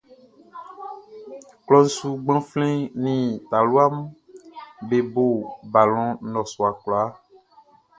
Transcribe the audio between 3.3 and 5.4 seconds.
talua mun be bo